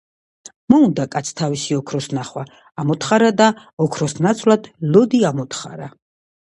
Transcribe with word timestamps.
მოუნდა 0.73 1.05
კაცს 1.15 1.37
თავისი 1.41 1.77
ოქროს 1.81 2.09
ნახვა 2.19 2.47
ამოთხარა 2.85 3.31
და 3.45 3.53
ოქროს 3.89 4.19
ნაცვლად 4.29 4.75
ლოდი 4.93 5.25
ამოთხარა. 5.35 5.97